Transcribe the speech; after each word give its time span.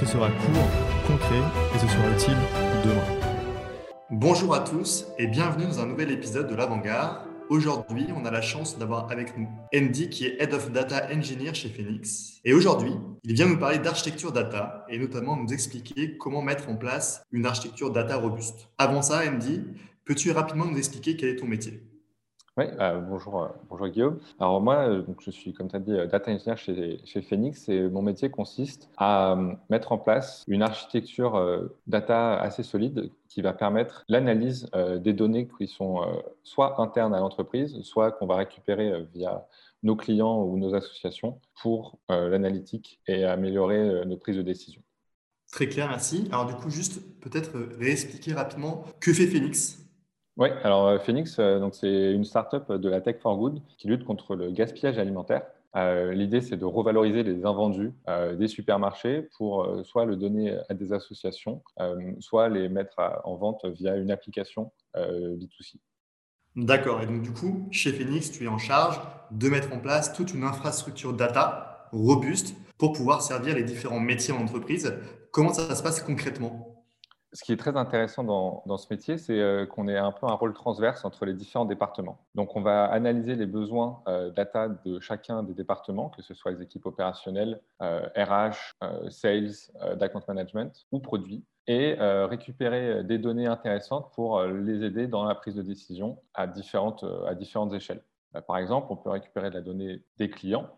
Ce 0.00 0.06
sera 0.06 0.30
court, 0.30 0.70
concret 1.06 1.42
et 1.74 1.78
ce 1.78 1.86
sera 1.86 2.10
utile 2.10 2.36
demain. 2.82 3.84
Bonjour 4.10 4.54
à 4.54 4.60
tous 4.60 5.04
et 5.18 5.26
bienvenue 5.26 5.66
dans 5.66 5.80
un 5.80 5.84
nouvel 5.84 6.10
épisode 6.10 6.48
de 6.48 6.54
l'Avant-Garde. 6.54 7.18
Aujourd'hui, 7.50 8.06
on 8.16 8.24
a 8.24 8.30
la 8.30 8.40
chance 8.40 8.78
d'avoir 8.78 9.12
avec 9.12 9.36
nous 9.36 9.46
Andy 9.76 10.08
qui 10.08 10.24
est 10.24 10.40
Head 10.40 10.54
of 10.54 10.72
Data 10.72 11.06
Engineer 11.14 11.52
chez 11.52 11.68
Phoenix. 11.68 12.40
Et 12.46 12.54
aujourd'hui, 12.54 12.94
il 13.24 13.34
vient 13.34 13.46
nous 13.46 13.58
parler 13.58 13.78
d'architecture 13.78 14.32
data 14.32 14.86
et 14.88 14.98
notamment 14.98 15.36
nous 15.36 15.52
expliquer 15.52 16.16
comment 16.16 16.40
mettre 16.40 16.70
en 16.70 16.76
place 16.76 17.22
une 17.30 17.44
architecture 17.44 17.92
data 17.92 18.16
robuste. 18.16 18.70
Avant 18.78 19.02
ça, 19.02 19.20
Andy, 19.30 19.60
peux-tu 20.06 20.30
rapidement 20.30 20.64
nous 20.64 20.78
expliquer 20.78 21.14
quel 21.16 21.28
est 21.28 21.36
ton 21.36 21.46
métier? 21.46 21.89
Oui, 22.56 22.64
euh, 22.80 23.00
bonjour, 23.00 23.42
euh, 23.42 23.48
bonjour 23.68 23.88
Guillaume. 23.88 24.18
Alors 24.40 24.60
moi, 24.60 24.88
euh, 24.88 25.02
donc, 25.02 25.22
je 25.22 25.30
suis, 25.30 25.52
comme 25.52 25.68
tu 25.68 25.76
as 25.76 25.78
dit, 25.78 25.92
data 25.92 26.32
engineer 26.32 26.56
chez, 26.56 27.00
chez 27.04 27.22
Phoenix 27.22 27.68
et 27.68 27.88
mon 27.88 28.02
métier 28.02 28.28
consiste 28.28 28.90
à 28.96 29.38
mettre 29.70 29.92
en 29.92 29.98
place 29.98 30.44
une 30.48 30.62
architecture 30.62 31.70
data 31.86 32.36
assez 32.38 32.64
solide 32.64 33.12
qui 33.28 33.40
va 33.40 33.52
permettre 33.52 34.04
l'analyse 34.08 34.68
des 34.98 35.12
données 35.12 35.48
qui 35.58 35.68
sont 35.68 36.00
soit 36.42 36.80
internes 36.80 37.14
à 37.14 37.20
l'entreprise, 37.20 37.80
soit 37.82 38.10
qu'on 38.10 38.26
va 38.26 38.36
récupérer 38.36 39.06
via 39.14 39.46
nos 39.82 39.94
clients 39.94 40.42
ou 40.42 40.58
nos 40.58 40.74
associations 40.74 41.40
pour 41.62 41.98
l'analytique 42.08 43.00
et 43.06 43.24
améliorer 43.24 44.04
nos 44.04 44.16
prises 44.16 44.36
de 44.36 44.42
décision. 44.42 44.82
Très 45.52 45.68
clair, 45.68 45.88
merci. 45.88 46.28
Alors 46.32 46.46
du 46.46 46.54
coup, 46.54 46.70
juste 46.70 47.00
peut-être 47.20 47.52
réexpliquer 47.78 48.34
rapidement 48.34 48.84
que 49.00 49.12
fait 49.12 49.26
Phoenix 49.26 49.80
oui, 50.40 50.48
alors 50.64 50.88
euh, 50.88 50.98
Phoenix, 50.98 51.36
euh, 51.38 51.68
c'est 51.72 52.12
une 52.12 52.24
startup 52.24 52.72
de 52.72 52.88
la 52.88 53.02
Tech 53.02 53.18
for 53.20 53.36
Good 53.36 53.60
qui 53.76 53.88
lutte 53.88 54.04
contre 54.04 54.34
le 54.34 54.50
gaspillage 54.50 54.98
alimentaire. 54.98 55.42
Euh, 55.76 56.12
l'idée, 56.14 56.40
c'est 56.40 56.56
de 56.56 56.64
revaloriser 56.64 57.22
les 57.22 57.44
invendus 57.44 57.92
des 58.36 58.48
supermarchés 58.48 59.28
pour 59.36 59.84
soit 59.84 60.04
le 60.04 60.16
donner 60.16 60.58
à 60.68 60.74
des 60.74 60.92
associations, 60.92 61.62
soit 62.18 62.48
les 62.48 62.68
mettre 62.68 62.96
en 63.22 63.36
vente 63.36 63.64
via 63.66 63.94
une 63.94 64.10
application 64.10 64.72
B2C. 64.96 65.76
D'accord. 66.56 67.00
Et 67.02 67.06
donc, 67.06 67.22
du 67.22 67.32
coup, 67.32 67.68
chez 67.70 67.92
Phoenix, 67.92 68.32
tu 68.32 68.44
es 68.44 68.48
en 68.48 68.58
charge 68.58 69.00
de 69.30 69.48
mettre 69.48 69.72
en 69.72 69.78
place 69.78 70.12
toute 70.12 70.34
une 70.34 70.42
infrastructure 70.42 71.12
data 71.12 71.88
robuste 71.92 72.56
pour 72.76 72.92
pouvoir 72.92 73.22
servir 73.22 73.54
les 73.54 73.62
différents 73.62 74.00
métiers 74.00 74.34
en 74.34 74.38
entreprise. 74.38 74.92
Comment 75.30 75.52
ça 75.52 75.72
se 75.76 75.82
passe 75.84 76.02
concrètement? 76.02 76.79
Ce 77.32 77.44
qui 77.44 77.52
est 77.52 77.56
très 77.56 77.76
intéressant 77.76 78.24
dans, 78.24 78.76
ce 78.76 78.86
métier, 78.90 79.16
c'est 79.16 79.38
euh, 79.38 79.66
qu'on 79.66 79.86
ait 79.86 79.96
un 79.96 80.12
peu 80.12 80.26
un 80.26 80.34
rôle 80.34 80.52
transverse 80.52 81.04
entre 81.04 81.24
les 81.24 81.34
différents 81.34 81.64
départements. 81.64 82.18
Donc, 82.34 82.56
on 82.56 82.60
va 82.60 82.86
analyser 82.86 83.36
les 83.36 83.46
besoins 83.46 84.02
euh, 84.08 84.30
data 84.30 84.68
de 84.68 84.98
chacun 84.98 85.42
des 85.42 85.54
départements, 85.54 86.08
que 86.08 86.22
ce 86.22 86.34
soit 86.34 86.50
les 86.52 86.62
équipes 86.62 86.86
opérationnelles, 86.86 87.60
RH, 87.80 88.74
euh, 88.82 89.10
sales, 89.10 89.52
d'account 89.96 90.22
management 90.26 90.86
ou 90.90 90.98
produits, 90.98 91.44
et 91.66 91.94
récupérer 92.00 93.04
des 93.04 93.18
données 93.18 93.46
intéressantes 93.46 94.10
pour 94.14 94.42
les 94.42 94.82
aider 94.82 95.06
dans 95.06 95.24
la 95.24 95.36
prise 95.36 95.54
de 95.54 95.62
décision 95.62 96.18
à 96.34 96.48
différentes, 96.48 97.04
à 97.28 97.34
différentes 97.36 97.72
échelles. 97.72 98.02
Par 98.46 98.58
exemple, 98.58 98.86
on 98.90 98.96
peut 98.96 99.10
récupérer 99.10 99.50
de 99.50 99.54
la 99.54 99.60
donnée 99.60 100.04
des 100.18 100.30
clients 100.30 100.68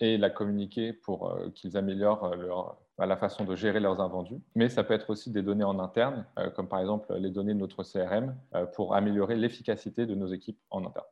et 0.00 0.18
la 0.18 0.30
communiquer 0.30 0.92
pour 0.92 1.38
qu'ils 1.54 1.76
améliorent 1.76 2.34
leur, 2.34 2.76
à 2.98 3.06
la 3.06 3.16
façon 3.16 3.44
de 3.44 3.56
gérer 3.56 3.80
leurs 3.80 4.00
invendus, 4.00 4.40
mais 4.54 4.68
ça 4.68 4.84
peut 4.84 4.94
être 4.94 5.10
aussi 5.10 5.30
des 5.30 5.42
données 5.42 5.64
en 5.64 5.78
interne, 5.78 6.26
euh, 6.38 6.50
comme 6.50 6.68
par 6.68 6.80
exemple 6.80 7.12
les 7.14 7.30
données 7.30 7.54
de 7.54 7.58
notre 7.58 7.82
CRM, 7.82 8.36
euh, 8.54 8.66
pour 8.66 8.94
améliorer 8.94 9.36
l'efficacité 9.36 10.06
de 10.06 10.14
nos 10.14 10.28
équipes 10.28 10.58
en 10.70 10.86
interne. 10.86 11.06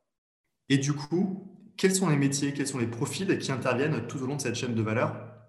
Et 0.69 0.77
du 0.77 0.93
coup, 0.93 1.47
quels 1.77 1.93
sont 1.93 2.09
les 2.09 2.17
métiers, 2.17 2.53
quels 2.53 2.67
sont 2.67 2.79
les 2.79 2.87
profils 2.87 3.37
qui 3.39 3.51
interviennent 3.51 4.07
tout 4.07 4.21
au 4.23 4.25
long 4.27 4.35
de 4.35 4.41
cette 4.41 4.55
chaîne 4.55 4.75
de 4.75 4.81
valeur? 4.81 5.40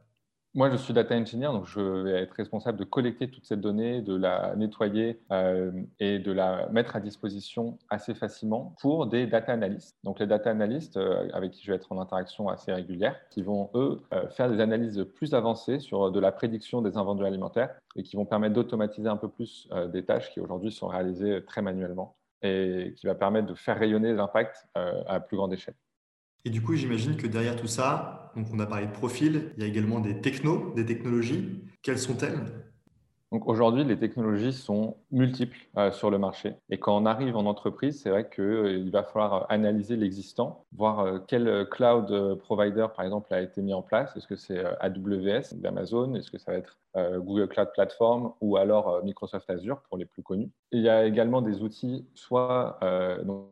Moi, 0.55 0.69
je 0.69 0.77
suis 0.77 0.93
data 0.93 1.15
engineer, 1.15 1.51
donc 1.53 1.67
je 1.67 1.81
vais 1.81 2.23
être 2.23 2.35
responsable 2.35 2.79
de 2.79 2.85
collecter 2.85 3.31
toute 3.31 3.47
cette 3.47 3.63
donnée, 3.63 4.03
de 4.03 4.15
la 4.15 4.55
nettoyer 4.55 5.19
euh, 5.31 5.73
et 5.99 6.19
de 6.19 6.31
la 6.31 6.69
mettre 6.69 6.95
à 6.95 7.01
disposition 7.01 7.79
assez 7.89 8.15
facilement 8.15 8.75
pour 8.81 9.07
des 9.07 9.27
data 9.27 9.53
analysts. 9.53 9.97
Donc, 10.05 10.21
les 10.21 10.27
data 10.27 10.51
analysts, 10.51 10.99
euh, 10.99 11.27
avec 11.33 11.53
qui 11.53 11.65
je 11.65 11.71
vais 11.71 11.77
être 11.77 11.91
en 11.91 11.99
interaction 11.99 12.51
assez 12.51 12.71
régulière, 12.71 13.17
qui 13.31 13.43
vont, 13.43 13.71
eux, 13.75 14.03
euh, 14.13 14.29
faire 14.29 14.51
des 14.51 14.61
analyses 14.61 15.07
plus 15.15 15.33
avancées 15.33 15.79
sur 15.79 16.11
de 16.13 16.21
la 16.21 16.33
prédiction 16.33 16.83
des 16.83 16.99
invendus 16.99 17.25
alimentaires 17.25 17.75
et 17.97 18.03
qui 18.03 18.17
vont 18.17 18.27
permettre 18.27 18.55
d'automatiser 18.55 19.09
un 19.09 19.17
peu 19.17 19.29
plus 19.29 19.69
des 19.93 20.05
tâches 20.05 20.33
qui 20.33 20.41
aujourd'hui 20.41 20.71
sont 20.71 20.89
réalisées 20.89 21.45
très 21.47 21.63
manuellement 21.63 22.17
et 22.43 22.95
qui 22.97 23.07
va 23.07 23.15
permettre 23.15 23.47
de 23.47 23.55
faire 23.55 23.79
rayonner 23.79 24.13
l'impact 24.13 24.67
à 24.75 25.21
plus 25.21 25.37
grande 25.37 25.53
échelle. 25.53 25.75
Et 26.45 26.51
du 26.51 26.63
coup, 26.63 26.77
j'imagine 26.77 27.17
que 27.17 27.27
derrière 27.27 27.57
tout 27.57 27.67
ça, 27.67 28.33
donc 28.37 28.49
on 28.53 28.59
a 28.61 28.67
parlé 28.67 28.87
de 28.87 28.93
profil, 28.93 29.53
il 29.57 29.63
y 29.63 29.67
a 29.67 29.69
également 29.69 30.01
des 30.01 30.21
technos, 30.21 30.73
des 30.75 30.87
technologies. 30.87 31.65
Quelles 31.83 31.99
sont-elles? 31.99 32.72
Donc 33.33 33.49
aujourd'hui, 33.49 33.83
les 33.83 33.99
technologies 33.99 34.53
sont 34.53 34.99
multiples 35.11 35.57
euh, 35.79 35.91
sur 35.91 36.11
le 36.11 36.19
marché. 36.19 36.55
Et 36.69 36.79
quand 36.79 36.95
on 36.95 37.07
arrive 37.07 37.35
en 37.35 37.47
entreprise, 37.47 38.03
c'est 38.03 38.11
vrai 38.11 38.29
qu'il 38.29 38.45
euh, 38.45 38.91
va 38.93 39.05
falloir 39.05 39.47
analyser 39.51 39.97
l'existant, 39.97 40.67
voir 40.77 40.99
euh, 41.01 41.19
quel 41.27 41.67
cloud 41.71 42.37
provider, 42.41 42.89
par 42.95 43.07
exemple, 43.07 43.33
a 43.33 43.41
été 43.41 43.63
mis 43.63 43.73
en 43.73 43.81
place. 43.81 44.15
Est-ce 44.19 44.27
que 44.27 44.37
c'est 44.37 44.63
AWS 44.81 45.55
d'Amazon 45.55 46.15
Est-ce 46.15 46.31
que 46.31 46.37
ça 46.37 46.53
va 46.53 46.59
être 46.59 46.79
Google 46.95 47.49
Cloud 47.49 47.71
Platform 47.73 48.35
ou 48.43 48.59
alors 48.59 49.03
Microsoft 49.03 49.49
Azure 49.49 49.81
pour 49.89 49.97
les 49.97 50.05
plus 50.05 50.23
connus? 50.23 50.51
Il 50.73 50.83
y 50.83 50.91
a 50.91 51.07
également 51.07 51.41
des 51.41 51.63
outils, 51.63 52.07
soit 52.15 52.79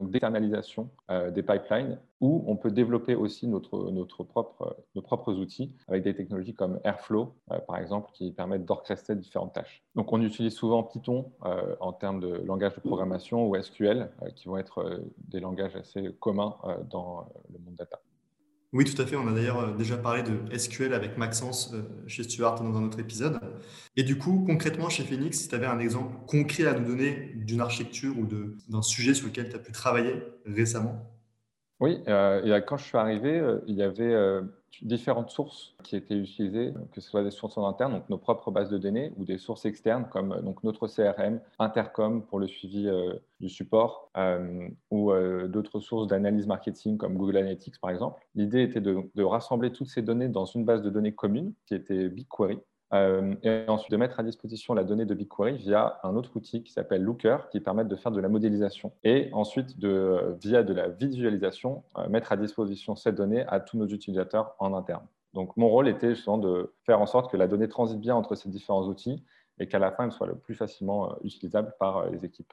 d'externalisation 0.02 0.90
des 1.30 1.42
pipelines, 1.42 1.98
ou 2.20 2.44
on 2.46 2.56
peut 2.56 2.70
développer 2.70 3.14
aussi 3.14 3.48
notre, 3.48 3.90
notre 3.92 4.24
propre, 4.24 4.76
nos 4.94 5.00
propres 5.00 5.32
outils 5.32 5.74
avec 5.88 6.02
des 6.02 6.14
technologies 6.14 6.52
comme 6.52 6.80
Airflow, 6.84 7.34
par 7.66 7.78
exemple, 7.78 8.10
qui 8.12 8.30
permettent 8.30 8.66
d'orchestrer 8.66 9.16
différentes 9.16 9.54
tâches. 9.54 9.69
Donc, 9.96 10.12
on 10.12 10.22
utilise 10.22 10.54
souvent 10.54 10.82
Python 10.82 11.32
euh, 11.44 11.74
en 11.80 11.92
termes 11.92 12.20
de 12.20 12.42
langage 12.44 12.74
de 12.76 12.80
programmation 12.80 13.48
ou 13.48 13.60
SQL, 13.60 14.10
euh, 14.22 14.30
qui 14.30 14.46
vont 14.46 14.56
être 14.56 14.78
euh, 14.78 14.98
des 15.28 15.40
langages 15.40 15.74
assez 15.74 16.14
communs 16.20 16.56
dans 16.90 17.28
le 17.52 17.58
monde 17.58 17.74
data. 17.74 18.00
Oui, 18.72 18.84
tout 18.84 19.02
à 19.02 19.04
fait. 19.04 19.16
On 19.16 19.26
a 19.26 19.32
d'ailleurs 19.32 19.74
déjà 19.74 19.96
parlé 19.96 20.22
de 20.22 20.56
SQL 20.56 20.94
avec 20.94 21.18
Maxence 21.18 21.74
chez 22.06 22.22
Stuart 22.22 22.62
dans 22.62 22.76
un 22.76 22.84
autre 22.84 23.00
épisode. 23.00 23.40
Et 23.96 24.04
du 24.04 24.16
coup, 24.16 24.44
concrètement, 24.46 24.88
chez 24.88 25.02
Phoenix, 25.02 25.40
si 25.40 25.48
tu 25.48 25.54
avais 25.56 25.66
un 25.66 25.80
exemple 25.80 26.14
concret 26.28 26.66
à 26.66 26.78
nous 26.78 26.86
donner 26.86 27.32
d'une 27.34 27.60
architecture 27.60 28.16
ou 28.16 28.26
d'un 28.68 28.82
sujet 28.82 29.12
sur 29.12 29.26
lequel 29.26 29.48
tu 29.48 29.56
as 29.56 29.58
pu 29.58 29.72
travailler 29.72 30.22
récemment? 30.46 31.19
Oui, 31.80 32.02
quand 32.04 32.76
je 32.76 32.84
suis 32.84 32.98
arrivé, 32.98 33.42
il 33.66 33.74
y 33.74 33.82
avait 33.82 34.42
différentes 34.82 35.30
sources 35.30 35.74
qui 35.82 35.96
étaient 35.96 36.16
utilisées, 36.16 36.72
que 36.92 37.00
ce 37.00 37.08
soit 37.08 37.22
des 37.22 37.30
sources 37.30 37.58
en 37.58 37.66
interne, 37.66 37.92
donc 37.92 38.08
nos 38.08 38.18
propres 38.18 38.50
bases 38.50 38.70
de 38.70 38.78
données, 38.78 39.12
ou 39.16 39.24
des 39.24 39.38
sources 39.38 39.64
externes 39.64 40.06
comme 40.10 40.40
notre 40.62 40.88
CRM, 40.88 41.40
Intercom 41.58 42.24
pour 42.24 42.38
le 42.38 42.46
suivi 42.46 42.88
euh, 42.88 43.14
du 43.40 43.48
support, 43.48 44.10
euh, 44.16 44.68
ou 44.90 45.12
euh, 45.12 45.48
d'autres 45.48 45.80
sources 45.80 46.06
d'analyse 46.06 46.46
marketing 46.46 46.96
comme 46.96 47.16
Google 47.16 47.38
Analytics 47.38 47.80
par 47.80 47.90
exemple. 47.90 48.22
L'idée 48.34 48.62
était 48.62 48.80
de, 48.80 49.22
rassembler 49.22 49.70
toutes 49.70 49.88
ces 49.88 50.02
données 50.02 50.28
dans 50.28 50.46
une 50.46 50.64
base 50.64 50.82
de 50.82 50.90
données 50.90 51.12
commune 51.12 51.52
qui 51.66 51.74
était 51.74 52.08
BigQuery. 52.08 52.58
Euh, 52.92 53.34
et 53.44 53.68
ensuite 53.68 53.92
de 53.92 53.96
mettre 53.96 54.18
à 54.18 54.24
disposition 54.24 54.74
la 54.74 54.82
donnée 54.82 55.04
de 55.04 55.14
BigQuery 55.14 55.58
via 55.58 56.00
un 56.02 56.16
autre 56.16 56.36
outil 56.36 56.64
qui 56.64 56.72
s'appelle 56.72 57.02
Looker, 57.04 57.48
qui 57.50 57.60
permet 57.60 57.84
de 57.84 57.94
faire 57.96 58.10
de 58.10 58.20
la 58.20 58.28
modélisation. 58.28 58.92
Et 59.04 59.30
ensuite, 59.32 59.78
de, 59.78 60.36
via 60.42 60.64
de 60.64 60.72
la 60.72 60.88
visualisation, 60.88 61.84
euh, 61.98 62.08
mettre 62.08 62.32
à 62.32 62.36
disposition 62.36 62.96
cette 62.96 63.14
donnée 63.14 63.44
à 63.46 63.60
tous 63.60 63.76
nos 63.76 63.86
utilisateurs 63.86 64.54
en 64.58 64.74
interne. 64.74 65.06
Donc 65.34 65.56
mon 65.56 65.68
rôle 65.68 65.86
était 65.86 66.14
justement 66.16 66.38
de 66.38 66.74
faire 66.84 67.00
en 67.00 67.06
sorte 67.06 67.30
que 67.30 67.36
la 67.36 67.46
donnée 67.46 67.68
transite 67.68 68.00
bien 68.00 68.16
entre 68.16 68.34
ces 68.34 68.48
différents 68.48 68.86
outils 68.88 69.22
et 69.60 69.68
qu'à 69.68 69.78
la 69.78 69.92
fin, 69.92 70.06
elle 70.06 70.12
soit 70.12 70.26
le 70.26 70.34
plus 70.34 70.54
facilement 70.54 71.12
euh, 71.12 71.14
utilisable 71.22 71.72
par 71.78 72.10
les 72.10 72.24
équipes. 72.24 72.52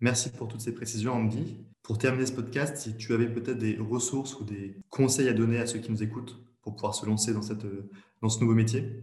Merci 0.00 0.30
pour 0.30 0.48
toutes 0.48 0.60
ces 0.60 0.74
précisions, 0.74 1.12
Andy. 1.12 1.58
Pour 1.82 1.98
terminer 1.98 2.26
ce 2.26 2.32
podcast, 2.32 2.76
si 2.78 2.96
tu 2.96 3.12
avais 3.12 3.28
peut-être 3.28 3.58
des 3.58 3.76
ressources 3.78 4.38
ou 4.40 4.44
des 4.44 4.76
conseils 4.90 5.28
à 5.28 5.32
donner 5.32 5.58
à 5.58 5.66
ceux 5.66 5.78
qui 5.80 5.90
nous 5.90 6.02
écoutent 6.02 6.38
pour 6.62 6.74
pouvoir 6.74 6.94
se 6.94 7.06
lancer 7.06 7.32
dans, 7.32 7.42
cette, 7.42 7.64
dans 8.20 8.28
ce 8.28 8.40
nouveau 8.40 8.54
métier? 8.54 9.02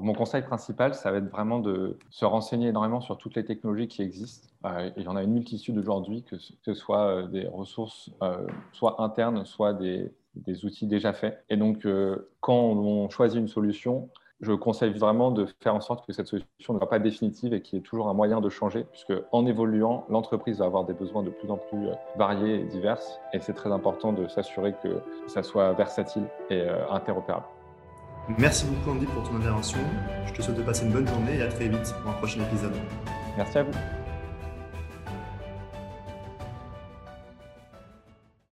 Mon 0.00 0.14
conseil 0.14 0.42
principal, 0.42 0.94
ça 0.94 1.10
va 1.10 1.18
être 1.18 1.30
vraiment 1.30 1.58
de 1.58 1.98
se 2.10 2.24
renseigner 2.24 2.68
énormément 2.68 3.00
sur 3.00 3.18
toutes 3.18 3.34
les 3.36 3.44
technologies 3.44 3.88
qui 3.88 4.02
existent. 4.02 4.48
Euh, 4.64 4.90
il 4.96 5.02
y 5.02 5.08
en 5.08 5.16
a 5.16 5.22
une 5.22 5.32
multitude 5.32 5.76
aujourd'hui, 5.76 6.22
que, 6.22 6.36
ce 6.38 6.74
soit 6.74 7.06
euh, 7.06 7.26
des 7.26 7.46
ressources, 7.46 8.10
euh, 8.22 8.46
soit 8.72 9.02
internes, 9.02 9.44
soit 9.44 9.74
des, 9.74 10.10
outils 10.64 10.86
déjà 10.86 11.12
faits. 11.12 11.44
Et 11.50 11.56
donc, 11.56 11.86
quand 12.40 12.54
on 12.54 13.10
choisit 13.10 13.38
une 13.38 13.48
solution, 13.48 14.08
je 14.40 14.52
conseille 14.52 14.92
vraiment 14.92 15.30
de 15.30 15.46
faire 15.60 15.74
en 15.74 15.80
sorte 15.80 16.06
que 16.06 16.12
cette 16.14 16.26
solution 16.26 16.72
ne 16.72 16.78
soit 16.78 16.88
pas 16.88 16.98
définitive 16.98 17.52
et 17.52 17.60
qu'il 17.60 17.78
y 17.78 17.80
ait 17.80 17.84
toujours 17.84 18.08
un 18.08 18.14
moyen 18.14 18.40
de 18.40 18.48
changer, 18.48 18.84
puisque 18.90 19.12
en 19.30 19.44
évoluant, 19.44 20.06
l'entreprise 20.08 20.58
va 20.58 20.64
avoir 20.64 20.84
des 20.84 20.94
besoins 20.94 21.22
de 21.22 21.30
plus 21.30 21.50
en 21.50 21.58
plus 21.58 21.88
variés 22.16 22.60
et 22.60 22.64
divers, 22.64 22.98
et 23.34 23.40
c'est 23.40 23.52
très 23.52 23.70
important 23.70 24.14
de 24.14 24.26
s'assurer 24.26 24.74
que 24.82 25.02
ça 25.26 25.42
soit 25.42 25.74
versatile 25.74 26.24
et 26.48 26.66
interopérable. 26.90 27.44
Merci 28.38 28.66
beaucoup 28.66 28.90
Andy 28.90 29.06
pour 29.06 29.28
ton 29.28 29.36
intervention. 29.36 29.78
Je 30.26 30.32
te 30.32 30.42
souhaite 30.42 30.56
de 30.56 30.62
passer 30.62 30.84
une 30.84 30.92
bonne 30.92 31.08
journée 31.08 31.38
et 31.38 31.42
à 31.42 31.48
très 31.48 31.68
vite 31.68 31.94
pour 32.02 32.10
un 32.10 32.14
prochain 32.14 32.40
épisode. 32.42 32.74
Merci 33.36 33.58
à 33.58 33.62
vous. 33.64 33.72